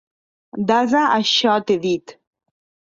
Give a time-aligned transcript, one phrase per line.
[0.71, 2.19] Dassa això t'he dit!